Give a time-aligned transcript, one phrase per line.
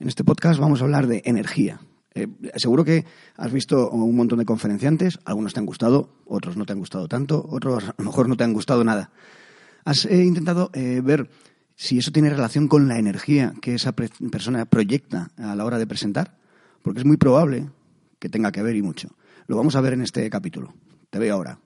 [0.00, 1.78] En este podcast vamos a hablar de energía.
[2.14, 3.04] Eh, seguro que
[3.36, 7.06] has visto un montón de conferenciantes, algunos te han gustado, otros no te han gustado
[7.06, 9.10] tanto, otros a lo mejor no te han gustado nada.
[9.84, 11.28] Has eh, intentado eh, ver
[11.76, 15.86] si eso tiene relación con la energía que esa persona proyecta a la hora de
[15.86, 16.38] presentar,
[16.80, 17.68] porque es muy probable
[18.18, 19.10] que tenga que ver y mucho.
[19.48, 20.72] Lo vamos a ver en este capítulo.
[21.10, 21.58] Te veo ahora.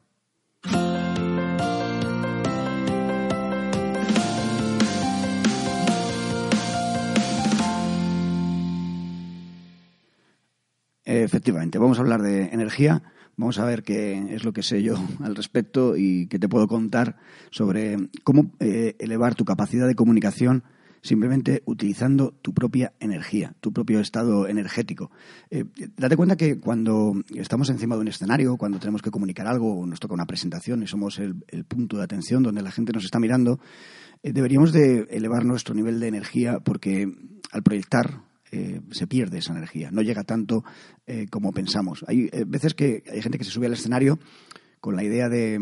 [11.22, 13.02] Efectivamente, vamos a hablar de energía,
[13.36, 16.66] vamos a ver qué es lo que sé yo al respecto y qué te puedo
[16.66, 17.16] contar
[17.50, 20.64] sobre cómo eh, elevar tu capacidad de comunicación
[21.02, 25.10] simplemente utilizando tu propia energía, tu propio estado energético.
[25.50, 25.64] Eh,
[25.96, 29.86] date cuenta que cuando estamos encima de un escenario, cuando tenemos que comunicar algo, o
[29.86, 31.36] nos toca una presentación y somos el,
[31.68, 33.60] punto de atención donde la gente nos está mirando,
[34.22, 37.06] eh, deberíamos de elevar nuestro nivel de energía porque
[37.52, 38.22] al proyectar
[38.54, 40.64] eh, se pierde esa energía, no llega tanto
[41.06, 42.04] eh, como pensamos.
[42.06, 44.20] Hay eh, veces que hay gente que se sube al escenario
[44.78, 45.58] con la idea de,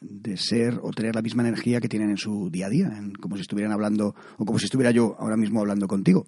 [0.00, 3.34] de, ser o tener la misma energía que tienen en su día a día, como
[3.34, 6.26] si estuvieran hablando o como si estuviera yo ahora mismo hablando contigo.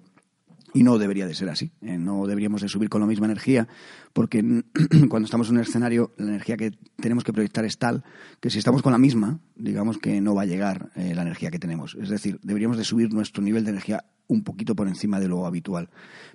[0.75, 1.71] Y no debería de ser así.
[1.81, 3.67] no deberíamos de subir con la misma energía,
[4.13, 4.43] porque
[5.09, 8.03] cuando estamos en un escenario, la energía que tenemos que proyectar es tal
[8.39, 11.59] que si estamos con la misma, digamos que no va a llegar la energía que
[11.59, 11.95] tenemos.
[11.99, 15.45] Es decir, deberíamos de subir nuestro nivel de energía un poquito por encima de lo
[15.45, 15.89] habitual.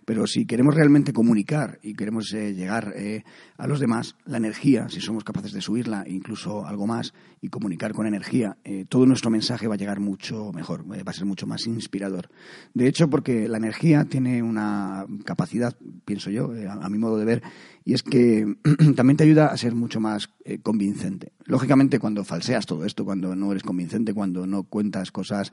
[0.05, 3.25] Pero si queremos realmente comunicar y queremos eh, llegar eh,
[3.57, 7.93] a los demás, la energía, si somos capaces de subirla, incluso algo más, y comunicar
[7.93, 11.47] con energía, eh, todo nuestro mensaje va a llegar mucho mejor, va a ser mucho
[11.47, 12.29] más inspirador.
[12.75, 15.75] De hecho, porque la energía tiene una capacidad,
[16.05, 17.43] pienso yo, a mi modo de ver,
[17.85, 18.57] y es que
[18.97, 20.29] también te ayuda a ser mucho más
[20.63, 21.33] convincente.
[21.45, 25.53] Lógicamente, cuando falseas todo esto, cuando no eres convincente, cuando no cuentas cosas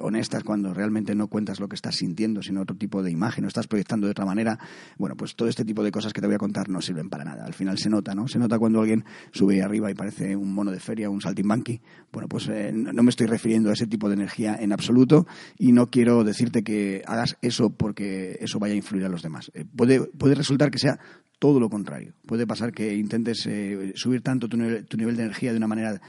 [0.00, 3.48] honestas, cuando realmente no cuentas lo que estás sintiendo, sino otro tipo de imagen, o
[3.48, 4.58] estás proyectando de otra manera,
[4.98, 7.24] bueno, pues todo este tipo de cosas que te voy a contar no sirven para
[7.24, 7.44] nada.
[7.44, 8.28] Al final se nota, ¿no?
[8.28, 11.80] Se nota cuando alguien sube arriba y parece un mono de feria, un saltimbanqui.
[12.12, 15.26] Bueno, pues eh, no me estoy refiriendo a ese tipo de energía en absoluto
[15.58, 19.50] y no quiero decirte que hagas eso porque eso vaya a influir a los demás.
[19.54, 20.98] Eh, puede, puede resultar que sea
[21.38, 22.14] todo lo contrario.
[22.26, 25.68] Puede pasar que intentes eh, subir tanto tu nivel, tu nivel, de energía de una
[25.68, 26.00] manera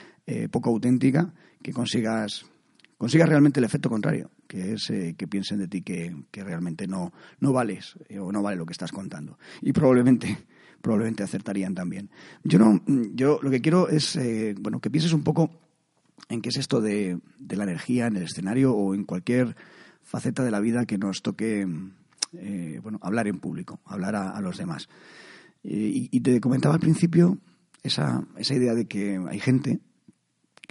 [0.49, 2.45] poco auténtica que consigas
[3.01, 7.11] consiga realmente el efecto contrario, que es eh, que piensen de ti que, realmente no,
[7.39, 9.39] no vales eh, o no vale lo que estás contando.
[9.59, 10.37] Y probablemente
[10.83, 12.11] probablemente acertarían también.
[12.43, 12.79] Yo no,
[13.15, 15.49] yo lo que quiero es eh, bueno que pienses un poco
[16.29, 17.19] en qué es esto de,
[17.49, 19.55] la energía en el escenario o en cualquier
[20.03, 21.67] faceta de la vida que nos toque
[22.81, 24.89] bueno hablar en público, hablar a, los demás.
[25.63, 27.37] Y, y, te comentaba al principio
[27.83, 29.79] esa, esa idea de que hay gente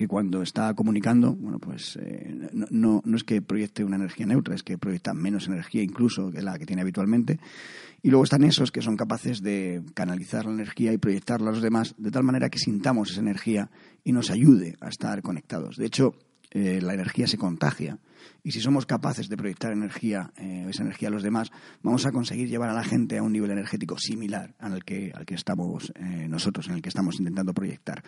[0.00, 4.54] que cuando está comunicando, bueno, pues eh, no, no, es que proyecte una energía neutra,
[4.54, 7.38] es que proyecta menos energía incluso que la que tiene habitualmente.
[8.00, 11.60] Y luego están esos que son capaces de canalizar la energía y proyectarla a los
[11.60, 13.70] demás de tal manera que sintamos esa energía
[14.02, 15.76] y nos ayude a estar conectados.
[15.76, 16.14] De hecho,
[16.50, 17.98] eh, la energía se contagia.
[18.42, 21.50] Y si somos capaces de proyectar energía, eh, esa energía a los demás,
[21.82, 25.26] vamos a conseguir llevar a la gente a un nivel energético similar al que, al
[25.26, 28.02] que estamos eh, nosotros, en el que estamos intentando proyectar.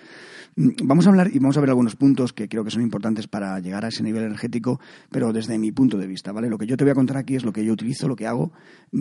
[0.56, 3.26] Mm, vamos a hablar y vamos a ver algunos puntos que creo que son importantes
[3.28, 4.80] para llegar a ese nivel energético,
[5.10, 6.48] pero desde mi punto de vista, ¿vale?
[6.48, 8.26] Lo que yo te voy a contar aquí es lo que yo utilizo, lo que
[8.26, 8.52] hago.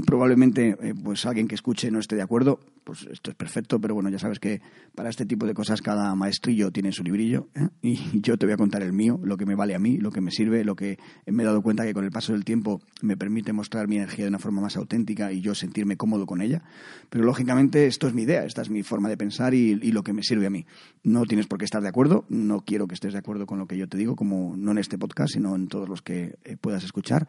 [0.06, 4.10] Probablemente, pues alguien que escuche no esté de acuerdo, pues esto es perfecto, pero bueno,
[4.10, 4.62] ya sabes que
[4.96, 7.48] para este tipo de cosas cada maestrillo tiene su librillo
[7.82, 10.12] y yo te voy a contar el mío, lo que me vale a mí, lo
[10.12, 12.82] que me sirve, lo que me he dado cuenta que con el paso del tiempo
[13.02, 16.42] me permite mostrar mi energía de una forma más auténtica y yo sentirme cómodo con
[16.42, 16.64] ella.
[17.10, 20.14] Pero lógicamente esto es mi idea, esta es mi forma de pensar y, lo que
[20.14, 20.66] me sirve a mí.
[21.04, 23.68] No tienes por qué estar de acuerdo, no quiero que estés de acuerdo con lo
[23.68, 26.58] que yo te digo, como no en este podcast, sino en todos los que eh,
[26.60, 27.28] puedas escuchar.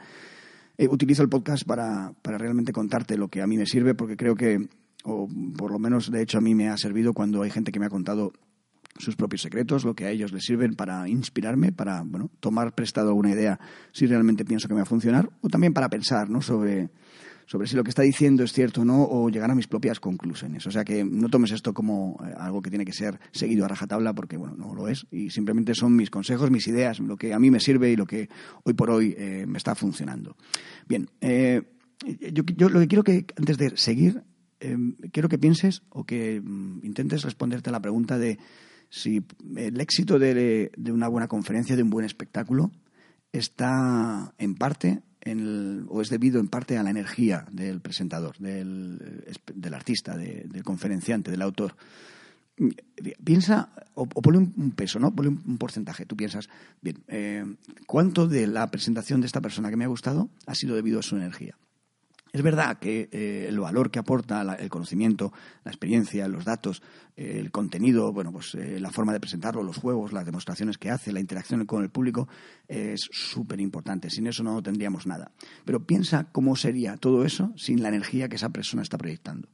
[0.78, 4.16] Eh, utilizo el podcast para, para realmente contarte lo que a mí me sirve, porque
[4.16, 4.68] creo que
[5.04, 7.80] o por lo menos de hecho a mí me ha servido cuando hay gente que
[7.80, 8.32] me ha contado
[9.02, 13.08] sus propios secretos, lo que a ellos les sirven para inspirarme, para bueno, tomar prestado
[13.08, 13.58] alguna idea
[13.90, 16.40] si realmente pienso que me va a funcionar, o también para pensar ¿no?
[16.40, 16.90] sobre,
[17.46, 19.98] sobre si lo que está diciendo es cierto o no, o llegar a mis propias
[19.98, 20.66] conclusiones.
[20.68, 23.68] O sea que no tomes esto como eh, algo que tiene que ser seguido a
[23.68, 27.34] rajatabla, porque bueno, no lo es, y simplemente son mis consejos, mis ideas, lo que
[27.34, 28.28] a mí me sirve y lo que
[28.62, 30.36] hoy por hoy eh, me está funcionando.
[30.86, 31.62] Bien, eh,
[32.32, 34.22] yo, yo, lo que quiero que, antes de seguir,
[35.10, 38.38] quiero que pienses o que mm, intentes responderte a la pregunta de
[38.92, 39.24] si
[39.56, 42.70] el éxito de, una buena conferencia, de un buen espectáculo,
[43.32, 45.00] está en parte
[45.88, 49.00] o es debido en parte a la energía del presentador, del,
[49.72, 51.74] artista, del conferenciante, del autor.
[53.24, 55.14] piensa, o, ponle un, peso, ¿no?
[55.14, 56.04] Ponle un, porcentaje.
[56.04, 56.50] Tú piensas,
[56.82, 57.46] bien, eh,
[57.86, 61.02] ¿cuánto de la presentación de esta persona que me ha gustado ha sido debido a
[61.02, 61.56] su energía?
[62.32, 65.32] Es verdad que eh, el valor que aporta el conocimiento,
[65.64, 66.82] la experiencia, los datos,
[67.14, 71.12] eh, el contenido, bueno, pues la forma de presentarlo, los juegos, las demostraciones que hace,
[71.12, 72.28] la interacción con el público
[72.68, 74.08] es súper importante.
[74.08, 75.30] Sin eso no tendríamos nada.
[75.66, 79.48] Pero piensa cómo sería todo eso sin la energía que esa persona está proyectando.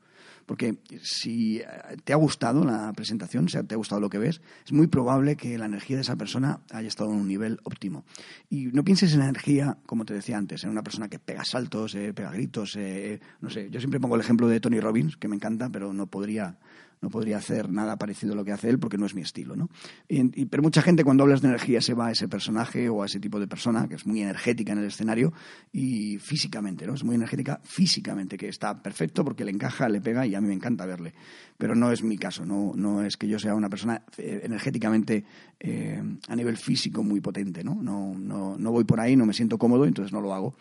[0.49, 1.67] Porque si eh,
[2.05, 4.87] te ha gustado la presentación, o sea, te ha gustado lo que ves, es muy
[4.87, 8.07] probable que la energía de esa persona haya estado en un nivel óptimo.
[8.49, 11.45] Y no pienses en la energía, como te decía antes, en una persona que pega
[11.45, 13.69] saltos, eh, pega gritos, eh, no sé.
[13.71, 16.57] Yo siempre pongo el ejemplo de Tony Robbins, que me encanta, pero no podría
[17.01, 19.57] no podría hacer nada parecido a lo que hace él porque no es mi estilo,
[19.57, 19.69] ¿no?
[20.09, 23.07] Y, pero mucha gente cuando hablas de energía se va a ese personaje o a
[23.07, 25.33] ese tipo de persona que es muy energética en el escenario
[25.73, 26.95] y físicamente, ¿no?
[26.95, 30.49] Es muy energética físicamente, que está perfecto porque le encaja, le pega y a mí
[30.49, 31.15] me encanta verle.
[31.57, 35.25] Pero no es mi caso, no, no es que yo sea una persona eh, energéticamente
[35.61, 37.75] eh, a nivel físico muy potente, ¿no?
[37.83, 40.55] No, no, no voy por ahí, no me siento cómodo, entonces no lo hago.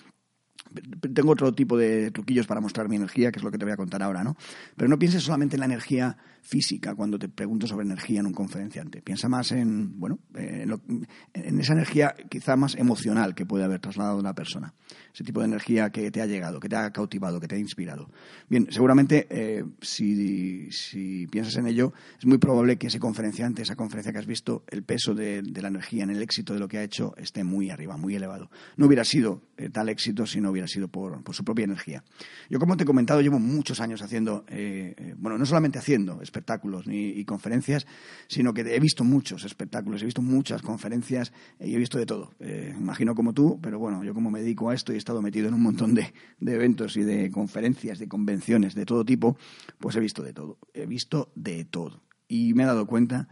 [1.13, 3.74] Tengo otro tipo de truquillos para mostrar mi energía, que es lo que te voy
[3.74, 4.35] a contar ahora, ¿no?
[4.75, 8.33] Pero no pienses solamente en la energía física cuando te pregunto sobre energía en un
[8.33, 9.01] conferenciante.
[9.01, 14.33] Piensa más en, bueno, en, esa energía quizá más emocional que puede haber trasladado una
[14.33, 14.73] persona.
[15.13, 17.59] Ese tipo de energía que te ha llegado, que te ha cautivado, que te ha
[17.59, 18.09] inspirado.
[18.49, 23.75] Bien, seguramente eh, si, si, piensas en ello, es muy probable que ese conferenciante, esa
[23.75, 26.77] conferencia que has visto, el peso de, la energía en el éxito de lo que
[26.77, 28.50] ha hecho esté muy arriba, muy elevado.
[28.77, 32.03] No hubiera sido eh, tal éxito si no hubiera sido por, su propia energía.
[32.50, 36.88] Yo, como te he comentado, llevo muchos años haciendo, eh, bueno, no solamente haciendo, espectáculos
[36.88, 37.88] ni, y conferencias,
[38.28, 42.34] sino que he visto muchos espectáculos, he visto muchas conferencias y he visto de todo.
[42.39, 45.22] Eh, imagino como tú, pero bueno, yo como me dedico a esto y he estado
[45.22, 49.38] metido en un montón de, de eventos y de conferencias, de convenciones de todo tipo,
[49.80, 50.60] pues he visto de todo.
[50.74, 52.04] He visto de todo.
[52.28, 53.28] Y me he dado cuenta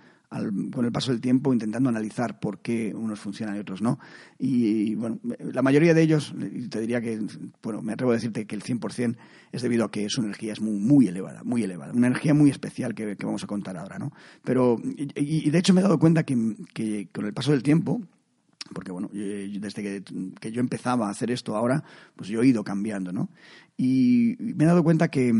[0.72, 4.00] con el paso del tiempo intentando analizar por qué unos funcionan y otros no.
[4.38, 6.34] Y, bueno, la mayoría de ellos,
[6.70, 7.20] te diría que,
[7.64, 9.16] bueno, me atrevo a decirte que el 100%
[9.52, 11.94] es debido a que su energía es muy, muy elevada, muy elevada.
[11.94, 14.12] Una energía muy especial que, vamos a contar ahora, ¿no?
[14.44, 14.80] Pero,
[15.16, 18.02] y, de hecho me he dado cuenta que, que con el paso del tiempo,
[18.74, 20.04] porque bueno, desde que,
[20.40, 21.84] que, yo empezaba a hacer esto ahora,
[22.16, 23.30] pues yo he ido cambiando, ¿no?
[23.78, 25.34] Y me he dado cuenta que,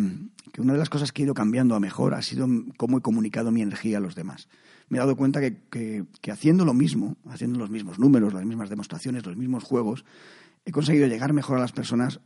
[0.52, 2.48] que, una de las cosas que he ido cambiando a mejor ha sido
[2.78, 4.48] cómo he comunicado mi energía a los demás
[4.90, 9.26] me he dado cuenta que, haciendo lo mismo, haciendo los mismos números, las mismas demostraciones,
[9.26, 10.06] los mismos juegos,
[10.66, 12.20] he conseguido llegar mejor a las personas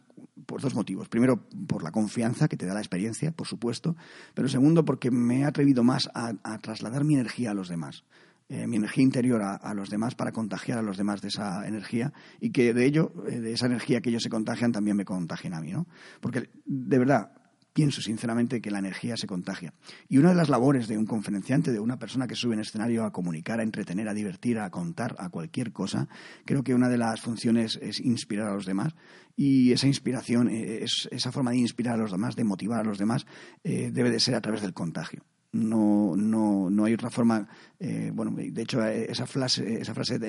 [0.46, 1.10] por dos motivos.
[1.10, 3.96] Primero, por la confianza que te da la experiencia, por supuesto,
[4.34, 8.04] pero segundo, porque me he atrevido más a, trasladar mi energía a los demás.
[8.52, 12.14] Eh, mi energía interior a, los demás para contagiar a los demás de esa energía
[12.42, 15.54] y que de ello, eh, de esa energía que ellos se contagian, también me contagien
[15.54, 15.86] a mí, ¿no?
[16.20, 17.32] Porque de verdad,
[17.80, 19.74] pienso sinceramente que la energía se contagia.
[20.10, 23.06] Y una de las labores de un conferenciante, de una persona que sube en escenario
[23.06, 26.10] a comunicar, a entretener, a divertir, a contar, a cualquier cosa,
[26.44, 28.96] creo que una de las funciones es inspirar a los demás.
[29.38, 32.98] Y esa inspiración, eh, esa forma de inspirar a los demás, de motivar a los
[32.98, 33.26] demás,
[33.64, 35.24] eh, debe de ser a través del contagio.
[35.54, 37.48] No, no, no hay otra forma.
[37.80, 40.20] Eh, bueno, de hecho, esa frase, esa frase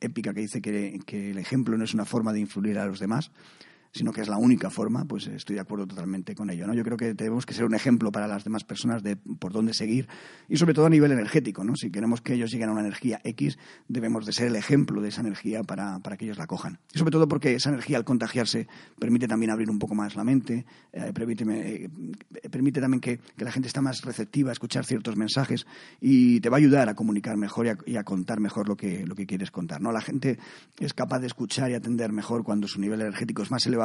[0.00, 3.00] épica que dice que, que el ejemplo no es una forma de influir a los
[3.00, 3.32] demás,
[3.92, 6.66] sino que es la única forma, pues estoy de acuerdo totalmente con ello.
[6.66, 6.74] ¿no?
[6.74, 9.74] Yo creo que tenemos que ser un ejemplo para las demás personas de por dónde
[9.74, 10.08] seguir
[10.48, 11.64] y sobre todo a nivel energético.
[11.64, 11.74] ¿no?
[11.74, 13.58] Si queremos que ellos lleguen a una energía X,
[13.88, 16.78] debemos de ser el ejemplo de esa energía para, para que ellos la cojan.
[16.94, 20.22] Y sobre todo porque esa energía al contagiarse permite también abrir un poco más la
[20.22, 21.88] mente, eh, permite, eh,
[22.50, 25.66] permite también que, que, la gente está más receptiva a escuchar ciertos mensajes
[26.00, 28.76] y te va a ayudar a comunicar mejor y a, y a contar mejor lo
[28.76, 29.80] que, lo que quieres contar.
[29.80, 29.90] ¿no?
[29.90, 30.38] La gente
[30.78, 33.79] es capaz de escuchar y atender mejor cuando su nivel energético es más elevado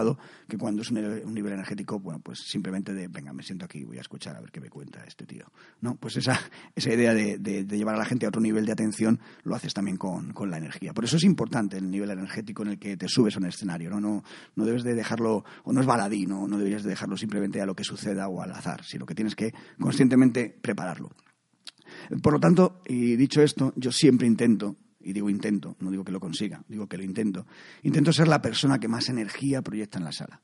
[0.48, 3.98] que cuando es un, nivel energético, bueno, pues simplemente de, venga, me siento aquí, voy
[3.98, 5.46] a escuchar a ver qué me cuenta este tío.
[5.82, 5.96] ¿No?
[5.96, 6.40] Pues esa,
[6.75, 9.98] esa idea de, llevar a la gente a otro nivel de atención lo haces también
[9.98, 10.94] con, la energía.
[10.94, 13.90] Por eso es importante el nivel energético en el que te subes a un escenario,
[13.90, 14.00] ¿no?
[14.00, 14.24] No,
[14.56, 16.48] no debes de dejarlo, o no es baladí, ¿no?
[16.48, 19.36] no deberías de dejarlo simplemente a lo que suceda o al azar, sino que tienes
[19.36, 21.12] que conscientemente prepararlo.
[22.22, 26.12] Por lo tanto, y dicho esto, yo siempre intento y digo intento, no digo que
[26.12, 27.45] lo consiga, digo que lo intento,
[27.83, 30.41] intento ser la persona que más energía proyecta en la sala.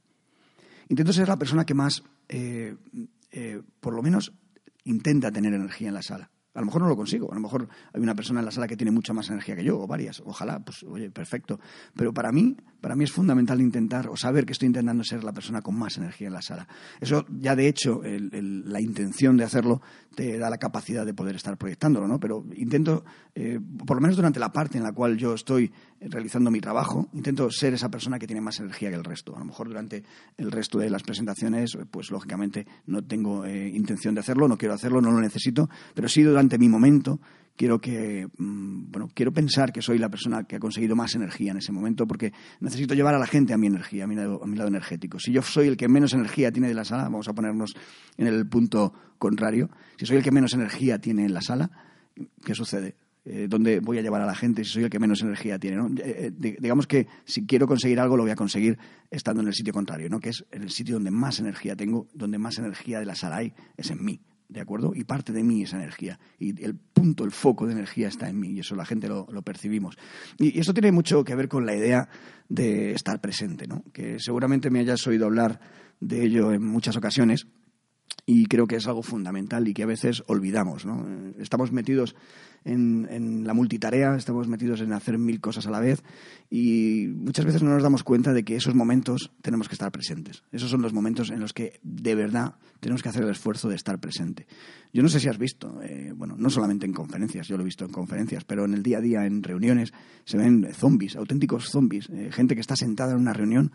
[0.87, 2.75] Intento ser la persona que más, eh,
[3.31, 4.31] eh, por lo menos,
[4.83, 6.29] intenta tener energía en la sala.
[6.53, 8.67] A lo mejor no lo consigo, a lo mejor hay una persona en la sala
[8.67, 11.59] que tiene mucha más energía que yo, o varias, ojalá, pues oye, perfecto.
[11.95, 15.31] Pero para mí, para mí es fundamental intentar o saber que estoy intentando ser la
[15.31, 16.67] persona con más energía en la sala.
[16.99, 19.81] Eso ya de hecho, la intención de hacerlo
[20.15, 22.19] te da la capacidad de poder estar proyectándolo, ¿no?
[22.19, 26.51] Pero intento, eh, por lo menos durante la parte en la cual yo estoy realizando
[26.51, 29.35] mi trabajo, intento ser esa persona que tiene más energía que el resto.
[29.35, 30.03] A lo mejor durante
[30.37, 34.73] el resto de las presentaciones, pues lógicamente no tengo eh, intención de hacerlo, no quiero
[34.73, 37.19] hacerlo, no lo necesito, pero sí durante ante mi momento,
[37.55, 41.51] quiero que mm, bueno quiero pensar que soy la persona que ha conseguido más energía
[41.51, 44.41] en ese momento porque necesito llevar a la gente a mi energía a mi lado,
[44.43, 47.03] a mi lado energético si yo soy el que menos energía tiene de la sala
[47.03, 47.75] vamos a ponernos
[48.17, 51.69] en el punto contrario si soy el que menos energía tiene en la sala
[52.43, 55.21] qué sucede eh, ¿Dónde voy a llevar a la gente si soy el que menos
[55.21, 55.77] energía tiene?
[56.03, 58.79] Eh, eh, digamos que si quiero conseguir algo lo voy a conseguir
[59.11, 60.19] estando en el sitio contrario, ¿no?
[60.19, 63.37] que es en el sitio donde más energía tengo, donde más energía de la sala
[63.37, 64.19] hay, es en mí.
[64.51, 64.91] ¿De acuerdo?
[64.93, 66.19] Y parte de mí esa energía.
[66.37, 69.25] Y el punto, el foco de energía está en mí, y eso la gente lo,
[69.43, 69.97] percibimos.
[70.37, 72.09] Y, eso tiene mucho que ver con la idea
[72.49, 73.83] de estar presente, ¿no?
[73.93, 75.61] Que seguramente me hayas oído hablar
[76.01, 77.47] de ello en muchas ocasiones,
[78.33, 80.85] y creo que es algo fundamental y que a veces olvidamos.
[80.85, 81.05] ¿no?
[81.37, 82.15] Estamos metidos
[82.63, 86.01] en, la multitarea, estamos metidos en hacer mil cosas a la vez
[86.49, 90.43] y muchas veces no nos damos cuenta de que esos momentos tenemos que estar presentes.
[90.53, 93.75] Esos son los momentos en los que de verdad tenemos que hacer el esfuerzo de
[93.75, 94.47] estar presente.
[94.93, 97.65] Yo no sé si has visto, eh, bueno, no solamente en conferencias, yo lo he
[97.65, 99.91] visto en conferencias, pero en el día a día, en reuniones,
[100.23, 103.73] se ven zombies, auténticos zombies, eh, gente que está sentada en una reunión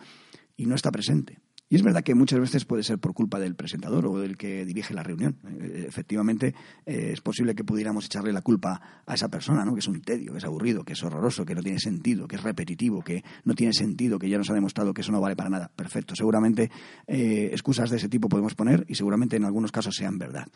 [0.56, 1.40] y no está presente.
[1.68, 4.64] Y es verdad que muchas veces puede ser por culpa del presentador o del que
[4.64, 5.36] dirige la reunión.
[5.48, 6.54] Eh, efectivamente,
[6.84, 9.74] eh, es posible que pudiéramos echarle la culpa a esa persona, ¿no?
[9.74, 12.36] que es un tedio, que es aburrido, que es horroroso, que no tiene sentido, que
[12.36, 15.34] es repetitivo, que no tiene sentido, que ya nos ha demostrado que eso no vale
[15.34, 15.70] para nada.
[15.74, 16.14] Perfecto.
[16.14, 16.70] Seguramente
[17.06, 20.46] eh, excusas de ese tipo podemos poner y seguramente en algunos casos sean verdad.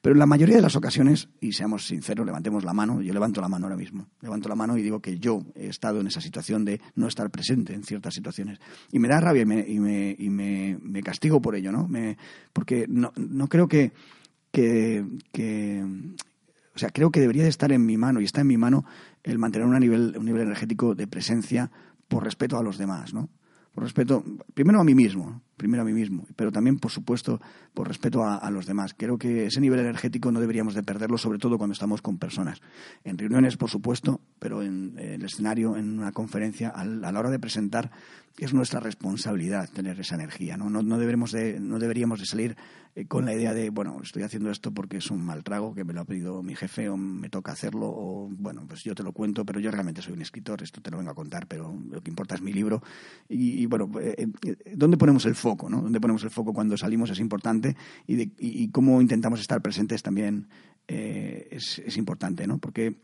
[0.00, 3.40] Pero en la mayoría de las ocasiones, y seamos sinceros, levantemos la mano, yo levanto
[3.40, 6.20] la mano ahora mismo, levanto la mano y digo que yo he estado en esa
[6.20, 8.60] situación de no estar presente en ciertas situaciones.
[8.92, 10.59] Y me da rabia y me me,
[11.04, 11.88] castigo por ello, ¿no?
[11.88, 12.16] Me,
[12.52, 13.92] porque no, no creo que,
[14.52, 15.04] que,
[16.74, 18.84] o sea, creo que debería de estar en mi mano y está en mi mano
[19.22, 21.70] el mantener un nivel, un nivel energético de presencia
[22.08, 23.28] por respeto a los demás, ¿no?
[23.72, 24.24] Por respeto,
[24.54, 27.38] primero a mí mismo, primero a mí mismo, pero también, por supuesto,
[27.74, 28.94] por respeto a, los demás.
[28.96, 32.62] Creo que ese nivel energético no deberíamos de perderlo, sobre todo cuando estamos con personas.
[33.04, 37.38] En reuniones, por supuesto, pero en, el escenario, en una conferencia, a la hora de
[37.38, 37.90] presentar,
[38.40, 40.56] es nuestra responsabilidad tener esa energía.
[40.56, 42.56] No, deberemos de, no deberíamos de salir
[42.94, 45.84] eh, con la idea de, bueno, estoy haciendo esto porque es un mal trago, que
[45.84, 49.02] me lo ha pedido mi jefe o me toca hacerlo, o bueno, pues yo te
[49.02, 51.74] lo cuento, pero yo realmente soy un escritor, esto te lo vengo a contar, pero
[51.90, 52.82] lo que importa es mi libro.
[53.28, 55.49] Y, bueno, eh, eh, ¿dónde ponemos el foco?
[55.68, 55.82] ¿No?
[55.82, 57.76] ¿Dónde ponemos el foco cuando salimos es importante
[58.06, 60.48] y, y, cómo intentamos estar presentes también
[60.86, 62.58] es, es importante, ¿no?
[62.58, 62.96] Porque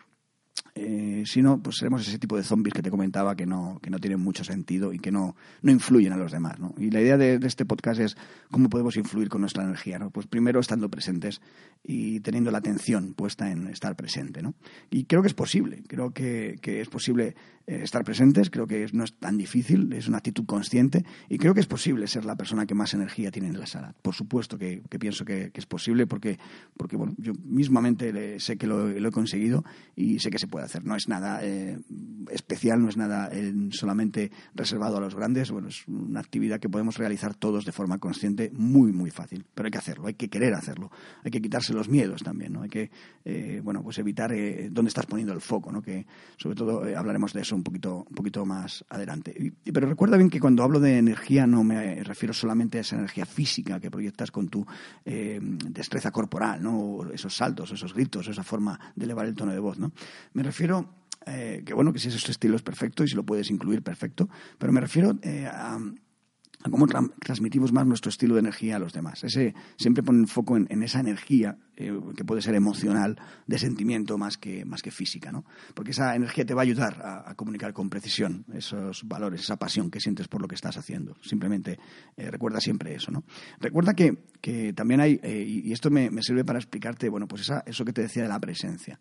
[0.78, 3.88] eh, si no, pues seremos ese tipo de zombies que te comentaba que no, que
[3.88, 6.60] no tienen mucho sentido y que no, no influyen a los demás.
[6.60, 6.74] ¿no?
[6.76, 8.16] Y la idea de, este podcast es
[8.50, 9.98] cómo podemos influir con nuestra energía.
[9.98, 10.10] ¿no?
[10.10, 11.40] Pues primero estando presentes
[11.82, 14.42] y teniendo la atención puesta en estar presente.
[14.42, 14.54] ¿no?
[14.90, 17.34] Y creo que es posible, creo que, que es posible
[17.66, 21.54] eh, estar presentes, creo que no es tan difícil, es una actitud consciente y creo
[21.54, 23.94] que es posible ser la persona que más energía tiene en la sala.
[24.02, 26.38] Por supuesto que, pienso que, es posible porque,
[26.76, 29.64] porque bueno, yo mismamente sé que lo, lo he conseguido
[29.96, 30.84] y sé que se puede hacer.
[30.84, 31.78] No es nada eh,
[32.30, 35.50] especial, no es nada eh, solamente reservado a los grandes.
[35.50, 39.46] Bueno, es una actividad que podemos realizar todos de forma consciente, muy, muy fácil.
[39.54, 40.90] Pero hay que hacerlo, hay que querer hacerlo.
[41.24, 42.62] Hay que quitarse los miedos también, ¿no?
[42.62, 42.90] Hay que,
[43.24, 44.32] eh, bueno, pues evitar
[44.70, 45.80] dónde estás poniendo el foco, ¿no?
[45.80, 46.06] Que
[46.36, 49.52] sobre todo hablaremos de eso un poquito, un poquito más adelante.
[49.72, 53.24] pero recuerda bien que cuando hablo de energía no me refiero solamente a esa energía
[53.24, 54.66] física que proyectas con tu
[55.04, 57.10] destreza corporal, ¿no?
[57.12, 59.92] esos saltos, esos gritos, esa forma de elevar el tono de voz, ¿no?
[60.32, 60.55] Me refiero
[61.26, 64.28] eh, que bueno, que si ese estilo es perfecto y si lo puedes incluir, perfecto,
[64.58, 65.76] pero me refiero eh, a,
[66.70, 69.24] cómo transmitimos más nuestro estilo de energía a los demás.
[69.24, 74.36] Ese siempre pone foco en, esa energía eh, que puede ser emocional, de sentimiento más
[74.38, 75.44] que, más que física, ¿no?
[75.74, 79.90] Porque esa energía te va a ayudar a, comunicar con precisión esos valores, esa pasión
[79.90, 81.16] que sientes por lo que estás haciendo.
[81.22, 81.78] Simplemente
[82.16, 83.24] recuerda siempre eso, ¿no?
[83.58, 87.64] Recuerda que, que también hay, y esto me, me, sirve para explicarte, bueno, pues esa,
[87.66, 88.98] eso que te decía de la presencia.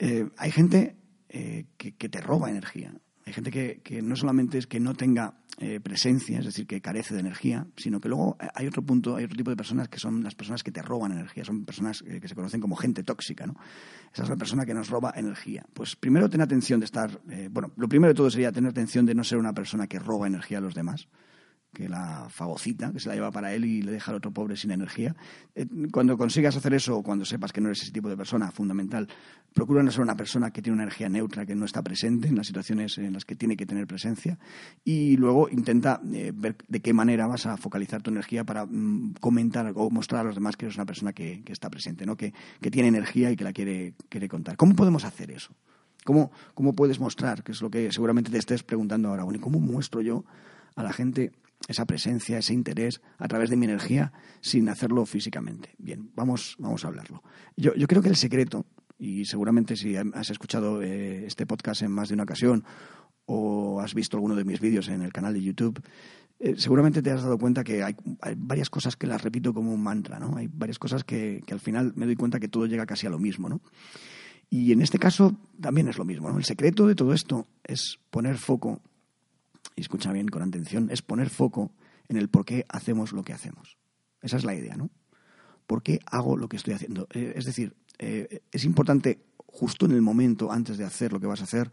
[0.00, 0.96] Eh, hay gente
[1.28, 2.94] eh, que, te roba energía.
[3.26, 7.12] Hay gente que, no solamente es que no tenga eh, presencia, es decir, que carece
[7.12, 10.24] de energía, sino que luego hay otro punto, hay otro tipo de personas que son
[10.24, 13.54] las personas que te roban energía, son personas que se conocen como gente tóxica, ¿no?
[14.12, 15.66] Esa es la persona que nos roba energía.
[15.74, 19.14] Pues primero ten atención de estar, bueno, lo primero de todo sería tener atención de
[19.14, 21.08] no ser una persona que roba energía a los demás,
[21.72, 24.56] que la fagocita, que se la lleva para él y le deja al otro pobre
[24.56, 25.14] sin energía.
[25.54, 28.50] Eh, cuando consigas hacer eso, o cuando sepas que no eres ese tipo de persona,
[28.50, 29.08] fundamental,
[29.54, 32.36] procura no ser una persona que tiene una energía neutra, que no está presente en
[32.36, 34.38] las situaciones en las que tiene que tener presencia,
[34.84, 39.14] y luego intenta eh, ver de qué manera vas a focalizar tu energía para mm,
[39.20, 42.16] comentar o mostrar a los demás que eres una persona que, está presente, ¿no?
[42.16, 42.32] que,
[42.70, 44.56] tiene energía y que la quiere, quiere contar.
[44.56, 45.52] ¿Cómo podemos hacer eso?
[46.04, 47.42] ¿Cómo, ¿Cómo puedes mostrar?
[47.42, 49.24] Que es lo que seguramente te estés preguntando ahora.
[49.24, 50.24] Bueno, ¿y cómo muestro yo
[50.76, 51.32] a la gente
[51.68, 55.74] esa presencia, ese interés a través de mi energía sin hacerlo físicamente.
[55.78, 57.22] Bien, vamos, vamos a hablarlo.
[57.56, 58.66] Yo, yo creo que el secreto,
[58.98, 62.64] y seguramente si has escuchado eh, este podcast en más de una ocasión
[63.26, 65.80] o has visto alguno de mis vídeos en el canal de YouTube,
[66.40, 67.94] eh, seguramente te has dado cuenta que hay,
[68.36, 70.36] varias cosas que las repito como un mantra, ¿no?
[70.36, 73.10] Hay varias cosas que, que, al final me doy cuenta que todo llega casi a
[73.10, 73.60] lo mismo, ¿no?
[74.48, 76.38] Y en este caso también es lo mismo, ¿no?
[76.38, 78.80] El secreto de todo esto es poner foco
[79.80, 81.72] y escucha bien con atención, es poner foco
[82.08, 83.78] en el por qué hacemos lo que hacemos.
[84.20, 84.90] Esa es la idea, ¿no?
[85.66, 87.08] ¿Por qué hago lo que estoy haciendo?
[87.14, 91.26] Eh, es decir, eh, es importante justo en el momento, antes de hacer lo que
[91.26, 91.70] vas a hacer,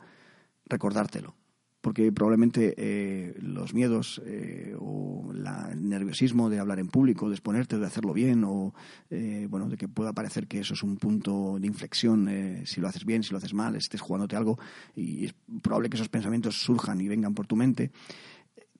[0.67, 1.35] recordártelo
[1.81, 7.77] porque probablemente eh, los miedos eh, o el nerviosismo de hablar en público, de exponerte,
[7.77, 8.73] de hacerlo bien, o
[9.09, 12.29] eh, bueno, de que pueda parecer que eso es un punto de inflexión,
[12.65, 14.57] si lo haces bien, si lo haces mal, estés jugándote algo,
[14.95, 17.91] y es probable que esos pensamientos surjan y vengan por tu mente,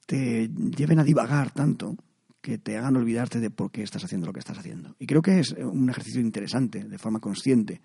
[0.05, 1.95] te lleven a divagar tanto
[2.41, 4.95] que te hagan olvidarte de por qué estás haciendo lo que estás haciendo.
[4.99, 7.81] Y creo que es un ejercicio interesante, de forma consciente,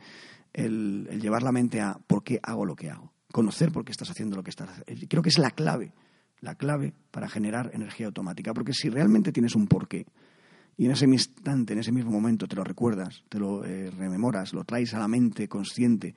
[0.53, 4.11] el llevar la mente a por qué hago lo que hago conocer por qué estás
[4.11, 5.07] haciendo lo que estás haciendo.
[5.09, 5.93] Creo que es la clave,
[6.41, 8.55] la clave para generar energía automática.
[8.55, 10.07] Porque si realmente tienes un porqué
[10.77, 14.53] y en ese instante, en ese mismo momento te lo recuerdas, te lo eh, rememoras,
[14.53, 16.15] lo traes a la mente consciente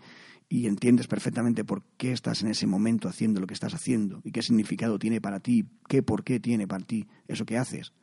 [0.48, 4.32] y entiendes perfectamente por qué estás en ese momento haciendo lo que estás haciendo y
[4.32, 7.94] qué significado tiene para ti, qué por qué tiene para ti eso que haces,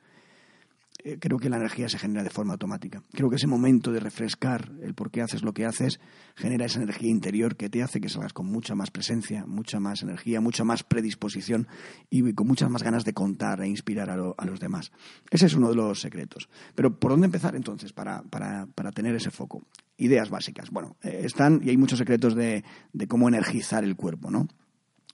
[1.04, 3.02] eh, creo que la energía se genera de forma automática.
[3.12, 5.99] Creo que ese momento de refrescar el por qué haces lo que haces
[6.37, 10.02] genera esa energía interior que te hace que salgas con mucha más presencia, mucha más
[10.02, 11.66] energía, mucha más predisposición
[12.09, 14.92] y con muchas más ganas de contar e inspirar a, los demás.
[15.30, 16.49] Ese es uno de los secretos.
[16.76, 18.23] Pero ¿por dónde empezar entonces para,
[18.94, 19.62] tener ese foco?
[19.97, 20.71] Ideas básicas.
[20.71, 24.47] Bueno, eh, están y hay muchos secretos de, de cómo energizar el cuerpo, ¿no?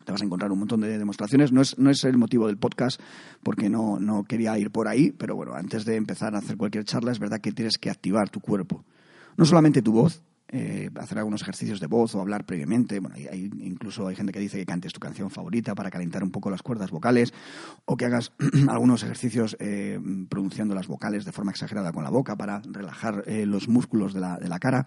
[0.09, 1.53] Te vas a encontrar un montón de demostraciones.
[1.53, 2.99] No es, no es el motivo del podcast
[3.43, 6.85] porque no, no quería ir por ahí, pero bueno, antes de empezar a hacer cualquier
[6.85, 8.87] charla es verdad que tienes que activar tu cuerpo.
[9.37, 13.01] No solamente tu voz, eh, hacer algunos ejercicios de voz o hablar previamente.
[13.01, 16.31] Bueno, hay, incluso hay gente que dice que cantes tu canción favorita para calentar un
[16.31, 17.35] poco las cuerdas vocales
[17.85, 18.33] o que hagas
[18.71, 20.01] algunos ejercicios eh,
[20.31, 24.21] pronunciando las vocales de forma exagerada con la boca para relajar eh, los músculos de
[24.21, 24.87] la, de la cara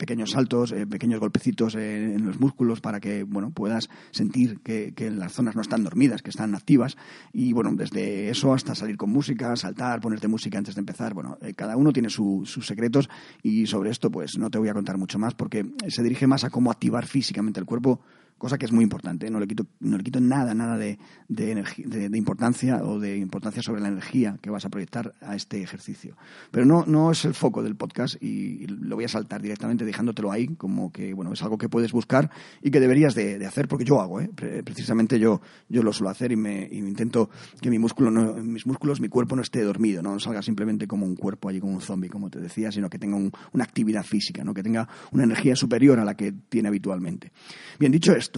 [0.00, 5.32] pequeños saltos, eh, pequeños golpecitos en los músculos para que bueno puedas sentir que, las
[5.32, 6.96] zonas no están dormidas, que están activas.
[7.34, 11.12] Y bueno, desde eso hasta salir con música, saltar, ponerte música antes de empezar.
[11.12, 13.10] Bueno, eh, cada uno tiene sus secretos
[13.42, 16.44] y sobre esto pues no te voy a contar mucho más porque se dirige más
[16.44, 18.00] a cómo activar físicamente el cuerpo
[18.40, 19.26] cosa que es muy importante.
[19.26, 19.30] ¿eh?
[19.30, 20.98] No le quito, no le quito nada, nada de,
[21.28, 26.16] de, importancia o de importancia sobre la energía que vas a proyectar a este ejercicio.
[26.50, 30.32] Pero no, no es el foco del podcast y lo voy a saltar directamente dejándotelo
[30.32, 32.30] ahí como que bueno es algo que puedes buscar
[32.62, 34.22] y que deberías de, hacer porque yo hago.
[34.22, 34.30] ¿eh?
[34.64, 37.28] Precisamente yo, yo lo suelo hacer y me, intento
[37.60, 41.14] que mi músculo mis músculos, mi cuerpo no esté dormido, no salga simplemente como un
[41.14, 44.54] cuerpo allí como un zombie, como te decía, sino que tenga una actividad física, ¿no?
[44.54, 47.32] que tenga una energía superior a la que tiene habitualmente.
[47.78, 48.29] Bien, dicho esto,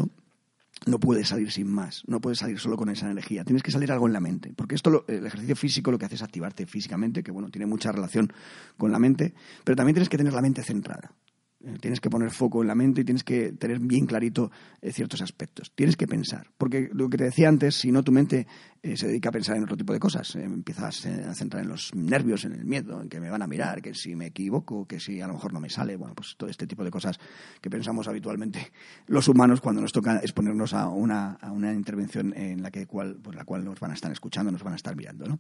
[0.87, 3.93] no puedes salir sin más, no puedes salir solo con esa energía, tienes que salir
[3.93, 7.23] algo en la mente, porque esto el ejercicio físico lo que hace es activarte físicamente,
[7.23, 8.33] que bueno, tiene mucha relación
[8.77, 11.13] con la mente, pero también tienes que tener la mente centrada.
[11.65, 14.51] Eh, tienes que poner foco en la mente y tienes que tener bien clarito
[14.81, 15.71] eh, ciertos aspectos.
[15.75, 18.49] Tienes que pensar, porque lo que te decía antes, si no tu mente
[18.85, 21.95] eh, se dedica a pensar en otro tipo de cosas, empiezas a centrar en los
[21.95, 24.99] nervios, en el miedo, en que me van a mirar, que si me equivoco, que
[24.99, 27.17] si a lo mejor no me sale, bueno, pues todo este tipo de cosas
[27.61, 28.73] que pensamos habitualmente
[29.07, 33.21] los humanos cuando nos toca exponernos a una, a una intervención en la que cual,
[33.23, 35.27] por la cual nos van a estar escuchando, nos van a estar mirando.
[35.27, 35.39] ¿no?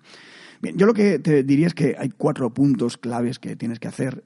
[0.61, 3.89] Bien, yo lo que te diría es que hay cuatro puntos claves que tienes que
[3.89, 4.23] hacer,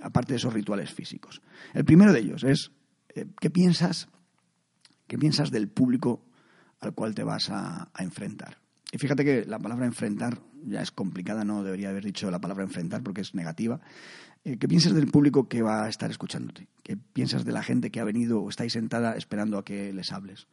[0.00, 1.42] aparte de esos rituales físicos.
[1.74, 2.72] El primero de ellos es,
[3.14, 4.08] eh, ¿qué piensas?
[5.06, 6.24] ¿Qué piensas del público
[6.82, 8.58] al cual te vas a, enfrentar?
[8.90, 12.64] Y fíjate que la palabra enfrentar ya es complicada, no debería haber dicho la palabra
[12.64, 13.80] enfrentar porque es negativa.
[14.44, 16.68] Eh, ¿Qué piensas del público que va a estar escuchándote?
[16.82, 19.92] ¿Qué piensas de la gente que ha venido o está ahí sentada esperando a que
[19.92, 20.46] les hables?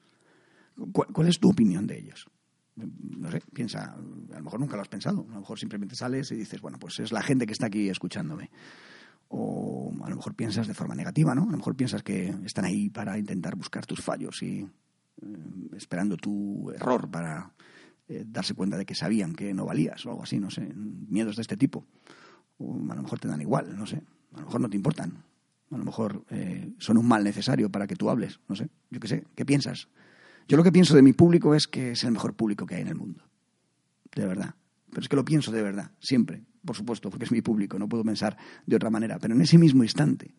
[0.94, 2.28] ¿Cuál, es tu opinión de ellos?
[2.76, 6.32] No sé, piensa, a lo mejor nunca lo has pensado, a lo mejor simplemente sales
[6.32, 8.50] y dices, bueno, pues es la gente que está aquí escuchándome
[9.30, 11.44] o a lo mejor piensas de forma negativa, ¿no?
[11.44, 14.68] A lo mejor piensas que están ahí para intentar buscar tus fallos y eh,
[15.80, 17.54] esperando tu error para
[18.08, 21.36] eh, darse cuenta de que sabían que no valías o algo así, no sé, miedos
[21.36, 21.86] de este tipo.
[22.58, 25.24] O a lo mejor te dan igual, no sé, a lo mejor no te importan.
[25.72, 29.00] A lo mejor eh, son un mal necesario para que tú hables, no sé, yo
[29.00, 29.88] qué sé, ¿qué piensas?
[30.48, 32.82] Yo lo que pienso de mi público es que es el mejor público que hay
[32.82, 33.24] en el mundo,
[34.16, 34.56] de verdad.
[34.90, 37.88] Pero es que lo pienso de verdad, siempre, por supuesto, porque es mi público, no
[37.88, 39.20] puedo pensar de otra manera.
[39.20, 40.34] Pero en ese mismo instante,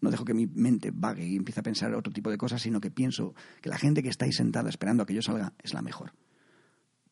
[0.00, 2.80] no dejo que mi mente vague y empiece a pensar otro tipo de cosas, sino
[2.80, 5.72] que pienso que la gente que está ahí sentada esperando a que yo salga es
[5.74, 6.12] la mejor.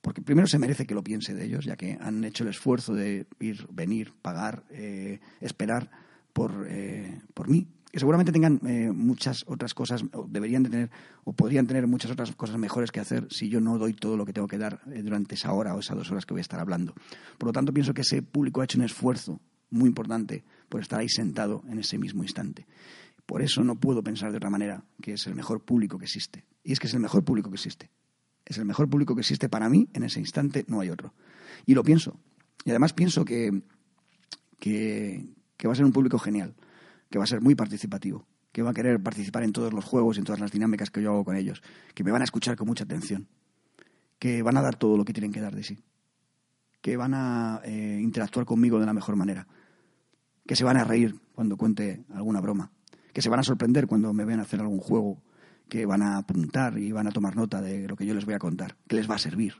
[0.03, 2.93] Porque primero se merece que lo piense de ellos, ya que han hecho el esfuerzo
[2.93, 5.91] de ir, venir, pagar, eh, esperar
[6.33, 10.91] por, eh, por mí, que seguramente tengan eh, muchas otras cosas, o deberían de tener,
[11.23, 14.27] o podrían tener muchas otras cosas mejores que hacer si yo no doy todo lo
[14.27, 16.59] que tengo que dar durante esa hora o esas dos horas que voy a estar
[16.59, 16.95] hablando.
[17.39, 19.41] Por lo tanto, pienso que ese público ha hecho un esfuerzo
[19.73, 22.67] muy importante por estar ahí sentado en ese mismo instante.
[23.27, 26.45] Por eso no puedo pensar de otra manera que es el mejor público que existe.
[26.63, 27.91] Y es que es el mejor público que existe.
[28.45, 31.15] Es el mejor público que existe para mí en ese instante, no hay otro.
[31.67, 32.21] Y lo pienso.
[32.65, 33.63] Y además pienso que,
[34.59, 35.27] que
[35.65, 36.55] va a ser un público genial
[37.13, 40.17] que va a ser muy participativo, que va a querer participar en todos los juegos
[40.17, 41.63] y en todas las dinámicas que yo hago con ellos,
[41.95, 43.29] que me van a escuchar con mucha atención,
[44.19, 45.79] que van a dar todo lo que tienen que dar de sí,
[46.81, 49.47] que van a eh, interactuar conmigo de la mejor manera,
[50.47, 52.73] que se van a reír cuando cuente alguna broma,
[53.13, 55.23] que se van a sorprender cuando me ven hacer algún juego,
[55.69, 58.35] que van a apuntar y van a tomar nota de lo que yo les voy
[58.35, 59.55] a contar, que les va a servir,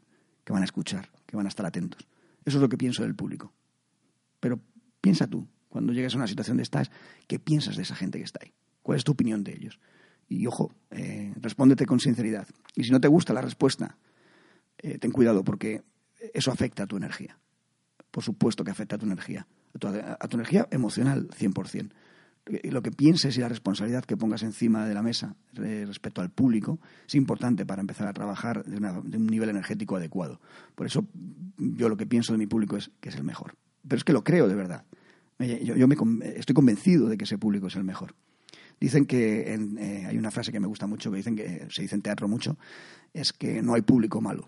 [0.45, 2.07] que van a escuchar, que van a estar atentos.
[2.45, 3.53] Eso es lo que pienso del público.
[4.41, 4.61] Pero
[5.01, 6.91] piensa tú, cuando llegues a una situación de estas,
[7.29, 8.53] ¿qué piensas de esa gente que está ahí?
[8.83, 9.79] ¿Cuál es tu opinión de ellos?
[10.29, 12.47] Y ojo, eh, respóndete con sinceridad.
[12.75, 13.97] Y si no te gusta la respuesta,
[14.79, 15.83] eh, ten cuidado porque
[16.35, 17.39] eso afecta a tu energía.
[18.11, 21.91] Por supuesto que afecta a tu energía, a tu, energía emocional 100%.
[22.65, 26.21] Y lo que pienses y la responsabilidad que pongas encima de la mesa eh, respecto
[26.21, 30.41] al público es importante para empezar a trabajar de, de, un nivel energético adecuado.
[30.75, 31.07] Por eso
[31.57, 33.55] yo lo que pienso de mi público es que es el mejor.
[33.87, 34.85] Pero es que lo creo de verdad.
[35.39, 35.89] Yo,
[36.35, 38.15] estoy convencido de que ese público es el mejor.
[38.81, 41.95] Dicen que eh, hay una frase que me gusta mucho, que dicen que se dice
[41.95, 42.57] en teatro mucho,
[43.13, 44.47] es que no hay público malo.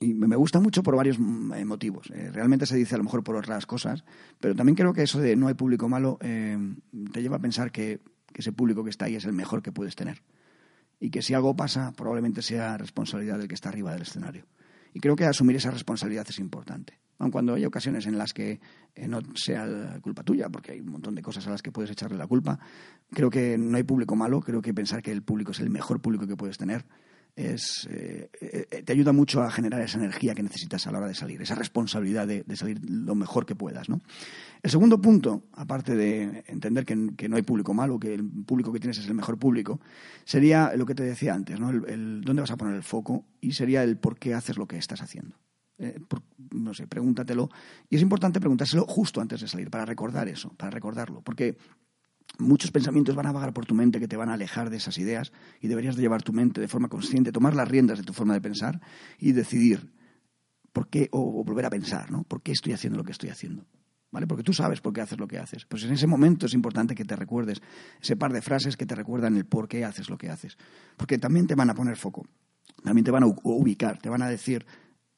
[0.00, 2.10] Y me gusta mucho por varios mm, eh, motivos.
[2.10, 4.04] Eh, realmente se dice a lo mejor por otras cosas,
[4.40, 8.00] pero también creo que eso de no hay público malo te lleva a pensar que,
[8.34, 10.22] ese público que está ahí es el mejor que puedes tener.
[11.00, 14.46] Y que si algo pasa, probablemente sea responsabilidad del que está arriba del escenario.
[14.94, 18.60] Y creo que asumir esa responsabilidad es importante aun cuando hay ocasiones en las que
[18.94, 21.90] eh, no sea culpa tuya, porque hay un montón de cosas a las que puedes
[21.90, 22.58] echarle la culpa.
[23.10, 26.00] Creo que no hay público malo, creo que pensar que el público es el mejor
[26.00, 26.84] público que puedes tener
[27.38, 31.08] es, eh, eh, te ayuda mucho a generar esa energía que necesitas a la hora
[31.08, 33.88] de salir, esa responsabilidad de, salir lo mejor que puedas.
[33.88, 34.00] ¿no?
[34.62, 38.80] El segundo punto, aparte de entender que, no hay público malo, que el público que
[38.80, 39.80] tienes es el mejor público,
[40.24, 41.70] sería lo que te decía antes, ¿no?
[41.70, 44.78] el dónde vas a poner el foco y sería el por qué haces lo que
[44.78, 45.36] estás haciendo.
[45.78, 46.00] Eh,
[46.50, 47.48] no sé, pregúntatelo.
[47.88, 51.22] Y es importante preguntárselo justo antes de salir, para recordar eso, para recordarlo.
[51.22, 51.56] Porque
[52.38, 54.98] muchos pensamientos van a vagar por tu mente que te van a alejar de esas
[54.98, 58.12] ideas y deberías de llevar tu mente de forma consciente, tomar las riendas de tu
[58.12, 58.80] forma de pensar
[59.18, 59.92] y decidir
[60.72, 62.24] por qué, o, volver a pensar, ¿no?
[62.24, 63.66] ¿Por qué estoy haciendo lo que estoy haciendo?
[64.10, 64.26] ¿Vale?
[64.26, 65.66] Porque tú sabes por qué haces lo que haces.
[65.66, 67.60] Pues en ese momento es importante que te recuerdes
[68.00, 70.56] ese par de frases que te recuerdan el por qué haces lo que haces.
[70.96, 72.26] Porque también te van a poner foco,
[72.82, 74.64] también te van a ubicar, te van a decir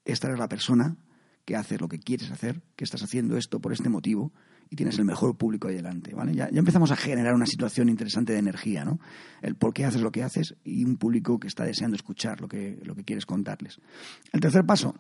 [0.04, 0.96] esta es la persona
[1.44, 4.32] que hace lo que quieres hacer, que estás haciendo esto por este motivo
[4.70, 6.32] y tienes el mejor público ahí delante, ¿vale?
[6.32, 9.00] Ya, empezamos a generar una situación interesante de energía, ¿no?
[9.42, 12.46] El por qué haces lo que haces y un público que está deseando escuchar lo
[12.46, 13.80] que, lo que quieres contarles.
[14.32, 14.94] El tercer paso,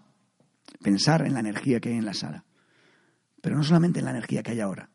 [0.82, 2.44] pensar en la energía que hay en la sala.
[3.40, 4.90] Pero no solamente en la energía que hay ahora.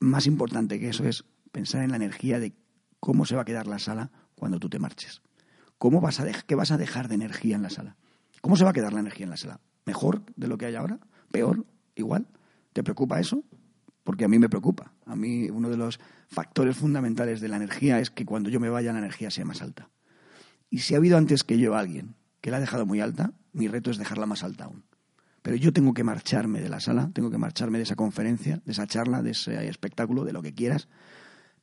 [0.00, 2.54] Más importante que eso es pensar en la energía de
[2.98, 5.22] cómo se va a quedar la sala cuando tú te marches.
[5.78, 7.96] ¿Cómo vas a ¿Qué vas a dejar de energía en la sala?
[8.40, 9.60] ¿Cómo se va a quedar la energía en la sala?
[9.84, 10.98] ¿Mejor de lo que hay ahora?
[11.30, 11.64] ¿Peor?
[11.94, 12.26] ¿Igual?
[12.72, 13.44] ¿Te preocupa eso?
[14.06, 14.92] Porque a mí me preocupa.
[15.04, 18.68] A mí uno de los factores fundamentales de la energía es que cuando yo me
[18.68, 19.90] vaya la energía sea más alta.
[20.70, 23.66] Y si ha habido antes que yo alguien que la ha dejado muy alta, mi
[23.66, 24.84] reto es dejarla más alta aún.
[25.42, 28.70] Pero yo tengo que marcharme de la sala, tengo que marcharme de esa conferencia, de
[28.70, 30.86] esa charla, de ese espectáculo, de lo que quieras,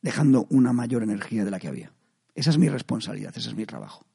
[0.01, 1.93] dejando una mayor energía de la que había.
[2.35, 4.05] Esa es mi responsabilidad, ese es mi trabajo.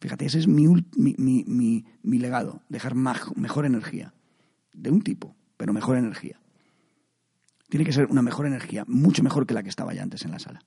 [0.00, 4.14] Fíjate, ese es mi, mi, legado, dejar mejor energía,
[4.72, 6.38] de un tipo, pero mejor energía.
[7.74, 10.30] Tiene que ser una mejor energía, mucho mejor que la que estaba ya antes en
[10.30, 10.62] la sala.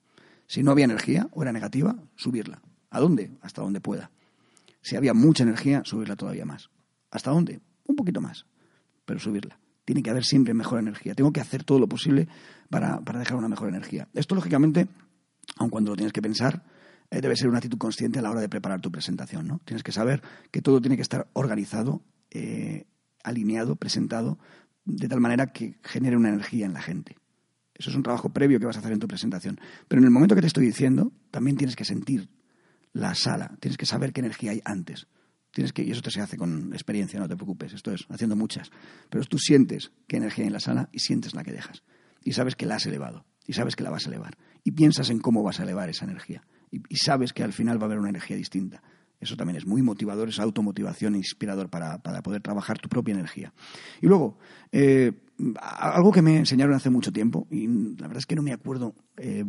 [0.45, 2.61] Si no había energía o era negativa, subirla.
[2.89, 3.31] ¿A dónde?
[3.39, 4.11] Hasta donde pueda.
[4.81, 6.69] Si había mucha energía, subirla todavía más.
[7.09, 7.61] ¿Hasta dónde?
[7.85, 8.45] Un poquito más,
[9.05, 9.57] pero subirla.
[9.85, 11.15] Tiene que haber siempre mejor energía.
[11.15, 12.27] Tengo que hacer todo lo posible
[12.69, 14.09] para, para dejar una mejor energía.
[14.13, 14.89] Esto, lógicamente,
[15.55, 16.65] aun cuando lo tienes que pensar,
[17.09, 19.47] eh, debe ser una actitud consciente a la hora de preparar tu presentación.
[19.47, 19.61] ¿no?
[19.63, 22.85] Tienes que saber que todo tiene que estar organizado, eh,
[23.23, 24.37] alineado, presentado,
[24.87, 27.15] de tal manera que genere una energía en la gente.
[27.75, 29.59] Eso es un trabajo previo que vas a hacer en tu presentación.
[29.87, 32.29] Pero en el momento que te estoy diciendo, también tienes que sentir
[32.93, 35.07] la sala, tienes que saber qué energía hay antes.
[35.51, 38.35] Tienes que, y eso te se hace con experiencia, no te preocupes, esto es haciendo
[38.35, 38.71] muchas.
[39.09, 41.83] Pero tú sientes qué energía hay en la sala y sientes la que dejas.
[42.23, 44.37] Y sabes que la has elevado, y sabes que la vas a elevar.
[44.63, 46.43] Y piensas en cómo vas a elevar esa energía.
[46.71, 48.83] Y, sabes que al final va a haber una energía distinta.
[49.19, 53.51] Eso también es muy motivador, es automotivación inspirador para, poder trabajar tu propia energía.
[54.01, 54.37] Y luego,
[54.71, 55.11] eh,
[55.59, 58.93] algo que me enseñaron hace mucho tiempo, y la verdad es que no me acuerdo,
[59.17, 59.43] eh,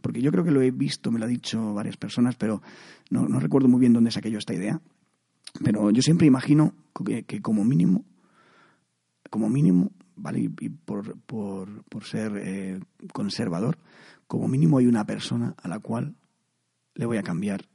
[0.00, 2.62] porque yo creo que lo he visto, me lo han dicho varias personas, pero
[3.10, 4.80] no, no recuerdo muy bien dónde saqué yo esta idea.
[5.62, 6.74] Pero yo siempre imagino
[7.26, 8.04] que, como mínimo,
[9.30, 10.40] como mínimo, ¿vale?
[10.40, 12.80] Y, por, por, por, ser eh,
[13.12, 13.78] conservador,
[14.26, 16.14] como mínimo hay una persona a la cual
[16.94, 17.66] le voy a cambiar,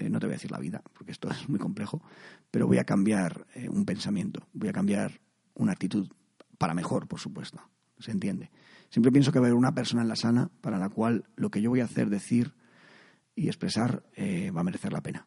[0.00, 2.02] eh, no te voy a decir la vida, porque esto es muy complejo,
[2.50, 5.20] pero voy a cambiar eh, un pensamiento, voy a cambiar
[5.54, 6.08] una actitud
[6.58, 7.60] para mejor, por supuesto.
[7.98, 8.50] ¿Se entiende?
[8.88, 11.50] Siempre pienso que va a haber una persona en la sana para la cual lo
[11.50, 12.54] que yo voy a hacer, decir
[13.36, 15.26] y expresar va a merecer la pena.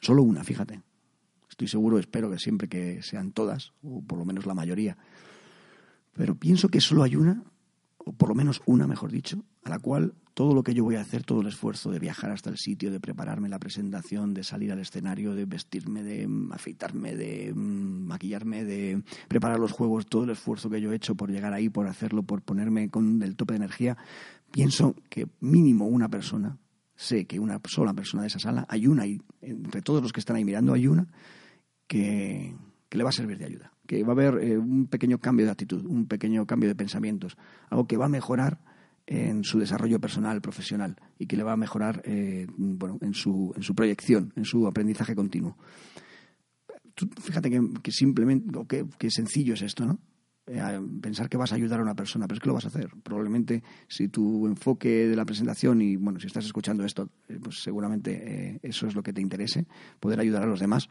[0.00, 0.82] Solo una, fíjate.
[1.50, 4.96] Estoy seguro, espero que siempre que sean todas, o por lo menos la mayoría.
[6.12, 7.44] Pero pienso que solo hay una,
[7.98, 10.96] o por lo menos una, mejor dicho, a la cual todo lo que yo voy
[10.96, 14.42] a hacer, todo el esfuerzo de viajar hasta el sitio, de prepararme la presentación, de
[14.42, 20.24] salir al escenario, de vestirme, de afeitarme, de mm, maquillarme, de preparar los juegos, todo
[20.24, 23.36] el esfuerzo que yo he hecho por llegar ahí, por hacerlo, por ponerme con el
[23.36, 23.96] tope de energía,
[24.50, 26.58] pienso que mínimo una persona
[26.96, 29.04] sé que una sola persona de esa sala, hay una,
[29.40, 31.06] entre todos los que están ahí mirando, hay una
[31.86, 32.54] que,
[32.90, 35.52] le va a servir de ayuda, que va a haber eh, un pequeño cambio de
[35.52, 37.36] actitud, un pequeño cambio de pensamientos,
[37.70, 38.60] algo que va a mejorar
[39.06, 43.52] en su desarrollo personal, profesional, y que le va a mejorar eh, bueno, en, su,
[43.56, 45.56] en su proyección, en su aprendizaje continuo.
[47.20, 47.50] fíjate
[47.82, 49.98] que, simplemente, que, que sencillo es esto, ¿no?
[50.46, 52.68] Eh, pensar que vas a ayudar a una persona, pero es que lo vas a
[52.68, 52.90] hacer.
[53.02, 57.62] Probablemente si tu enfoque de la presentación y, bueno, si estás escuchando esto, eh, pues
[57.62, 59.66] seguramente eso es lo que te interese,
[60.00, 60.88] poder ayudar a los demás.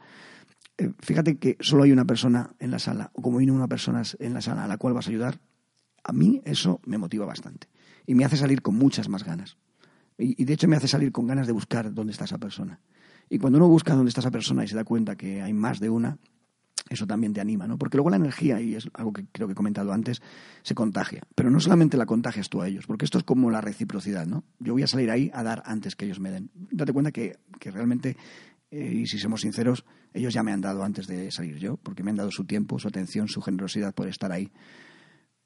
[0.99, 4.33] fíjate que solo hay una persona en la sala, o como viene una persona en
[4.33, 5.39] la sala a la cual vas a ayudar,
[6.03, 7.67] a mí eso me motiva bastante
[8.05, 9.57] y me hace salir con muchas más ganas.
[10.17, 12.79] Y, de hecho me hace salir con ganas de buscar dónde está esa persona.
[13.29, 15.79] Y cuando uno busca dónde está esa persona y se da cuenta que hay más
[15.79, 16.17] de una,
[16.89, 17.77] eso también te anima, ¿no?
[17.77, 20.21] Porque luego la energía, y es algo que creo que he comentado antes,
[20.61, 21.23] se contagia.
[21.33, 24.43] Pero no solamente la contagias tú a ellos, porque esto es como la reciprocidad, ¿no?
[24.59, 26.51] Yo voy a salir ahí a dar antes que ellos me den.
[26.53, 28.17] Date cuenta que, que realmente,
[28.69, 32.03] eh, y si somos sinceros, ellos ya me han dado antes de salir yo, porque
[32.03, 34.51] me han dado su tiempo, su atención, su generosidad por estar ahí.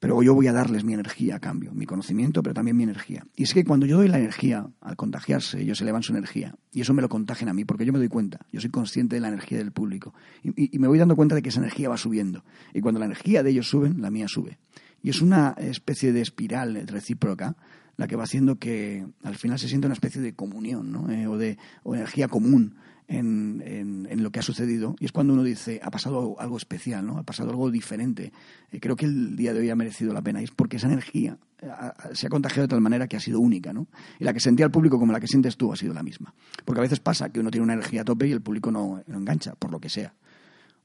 [0.00, 3.26] Pero yo voy a darles mi energía a cambio, mi conocimiento, pero también mi energía.
[3.34, 6.54] Y es que cuando yo doy la energía, al contagiarse, ellos elevan su energía.
[6.72, 8.46] Y eso me lo contagian a mí, porque yo me doy cuenta.
[8.52, 10.14] Yo soy consciente de la energía del público.
[10.44, 12.44] Y, me voy dando cuenta de que esa energía va subiendo.
[12.72, 14.58] Y cuando la energía de ellos sube, la mía sube.
[15.02, 17.56] Y es una especie de espiral recíproca
[17.96, 21.10] la que va haciendo que al final se sienta una especie de comunión, ¿no?
[21.10, 22.76] Eh, o de o energía común
[23.08, 27.06] en, en, lo que ha sucedido y es cuando uno dice, ha pasado algo especial,
[27.06, 27.18] ¿no?
[27.18, 28.32] ha pasado algo diferente.
[28.70, 30.88] Eh, creo que el día de hoy ha merecido la pena y es porque esa
[30.88, 31.68] energía eh,
[32.12, 33.72] se ha contagiado de tal manera que ha sido única.
[33.72, 33.86] ¿no?
[34.18, 36.34] Y la que sentía el público como la que sientes tú ha sido la misma.
[36.64, 39.02] Porque a veces pasa que uno tiene una energía a tope y el público no,
[39.06, 40.14] no engancha, por lo que sea.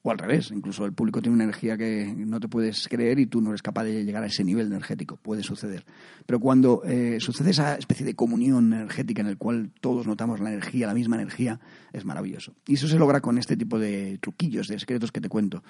[0.05, 3.25] O al revés, incluso el público tiene una energía que no te puedes creer y
[3.25, 5.15] tú no eres capaz de llegar a ese nivel energético.
[5.15, 5.85] Puede suceder.
[6.25, 10.49] Pero cuando eh, sucede esa especie de comunión energética en el cual todos notamos la
[10.49, 11.61] energía, la misma energía,
[11.93, 12.53] es maravilloso.
[12.67, 15.63] Y eso se logra con este tipo de truquillos, de secretos que te cuento.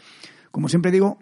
[0.50, 1.19] Como siempre digo,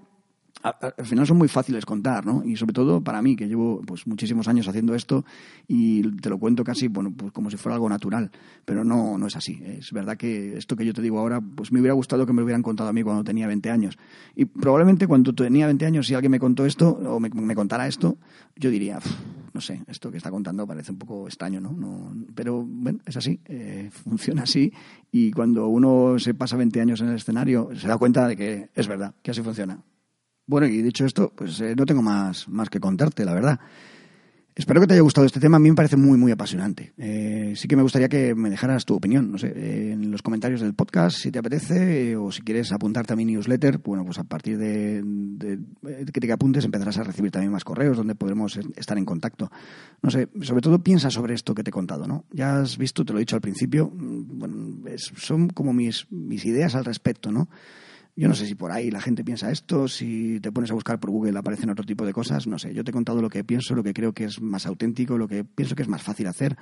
[0.64, 2.44] al final son muy fáciles contar, ¿no?
[2.46, 5.26] Y sobre todo para mí, que llevo pues muchísimos años haciendo esto
[5.68, 8.32] y te lo cuento casi, bueno, pues como si fuera algo natural,
[8.66, 9.62] pero no, no es así.
[9.66, 12.42] Es verdad que esto que yo te digo ahora, pues me hubiera gustado que me
[12.42, 13.98] lo hubieran contado a mí cuando tenía 20 años.
[14.36, 18.18] Y probablemente cuando tenía 20 años, si alguien me contó esto o me, contara esto,
[18.56, 19.00] yo diría,
[19.54, 21.72] no sé, esto que está contando parece un poco extraño, ¿no?
[21.72, 24.72] no pero bueno, es así, eh, funciona así
[25.12, 28.70] y cuando uno se pasa 20 años en el escenario se da cuenta de que
[28.76, 29.80] es verdad, que así funciona.
[30.52, 33.58] Bueno, y dicho esto, pues eh, no tengo más, más que contarte, la verdad.
[34.54, 35.56] Espero que te haya gustado este tema.
[35.56, 36.92] A mí me parece muy, muy apasionante.
[36.98, 40.60] Eh, sí que me gustaría que me dejaras tu opinión, no sé, en los comentarios
[40.60, 44.26] del podcast, si te apetece, o si quieres apuntarte a mi newsletter, bueno, pues a
[44.26, 45.02] partir de,
[46.12, 49.50] que te apuntes empezarás a recibir también más correos donde podremos estar en contacto.
[50.02, 52.26] No sé, sobre todo piensa sobre esto que te he contado, ¿no?
[52.30, 54.58] Ya has visto, te lo he dicho al principio, mm, bueno,
[55.16, 57.48] son como mis, mis ideas al respecto, ¿no?
[58.16, 61.00] Yo no sé si por ahí la gente piensa esto, si te pones a buscar
[61.00, 62.74] por Google aparecen otro tipo de cosas, no sé.
[62.74, 65.28] Yo te he contado lo que pienso, lo que creo que es más auténtico, lo
[65.28, 66.58] que pienso que es más fácil hacer,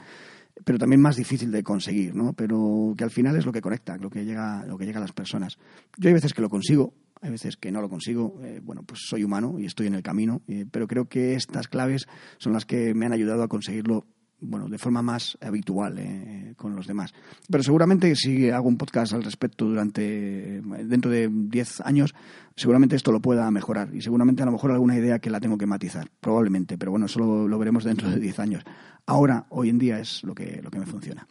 [0.63, 2.33] pero también más difícil de conseguir, ¿no?
[2.33, 5.01] Pero que al final es lo que conecta, lo que llega, lo que llega a
[5.01, 5.57] las personas.
[5.97, 8.39] Yo hay veces que lo consigo, hay veces que no lo consigo.
[8.43, 11.67] Eh, bueno, pues soy humano y estoy en el camino, eh, pero creo que estas
[11.67, 12.07] claves
[12.37, 14.05] son las que me han ayudado a conseguirlo
[14.41, 17.13] bueno, de forma más habitual eh, con los demás.
[17.49, 22.13] Pero seguramente si hago un podcast al respecto durante dentro de 10 años,
[22.55, 25.57] seguramente esto lo pueda mejorar y seguramente a lo mejor alguna idea que la tengo
[25.57, 28.63] que matizar, probablemente, pero bueno, eso lo, lo veremos dentro de 10 años.
[29.05, 31.27] Ahora, hoy en día es lo que, lo que me funciona.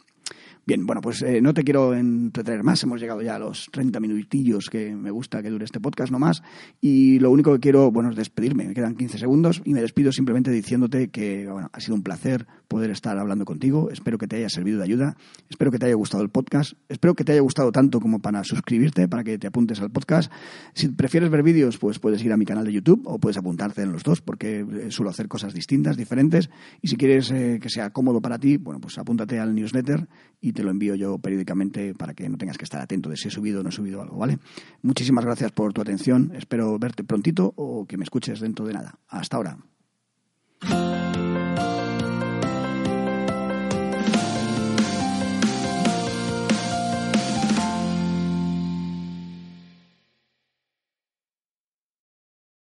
[0.69, 2.83] Bien, bueno, pues eh, no te quiero entretener más.
[2.83, 6.19] Hemos llegado ya a los 30 minutillos que me gusta que dure este podcast, no
[6.19, 6.43] más.
[6.79, 8.67] Y lo único que quiero, bueno, es despedirme.
[8.67, 12.91] Me quedan 15 segundos y me despido simplemente diciéndote que, ha sido un placer poder
[12.91, 13.89] estar hablando contigo.
[13.89, 15.17] Espero que te haya servido de ayuda.
[15.49, 16.73] Espero que te haya gustado el podcast.
[16.87, 20.31] Espero que te haya gustado tanto como para suscribirte, para que te apuntes al podcast.
[20.75, 23.81] Si prefieres ver vídeos, pues puedes ir a mi canal de YouTube o puedes apuntarte
[23.81, 26.51] en los dos porque eh, suelo hacer cosas distintas, diferentes.
[26.83, 30.07] Y si quieres eh, que sea cómodo para ti, bueno, pues apúntate al newsletter
[30.41, 33.29] y te lo envío yo periódicamente para que no tengas que estar atento de si
[33.29, 34.39] he subido o no he subido algo, ¿vale?
[34.81, 36.33] Muchísimas gracias por tu atención.
[36.35, 38.99] Espero verte prontito o que me escuches dentro de nada.
[39.07, 39.57] Hasta ahora.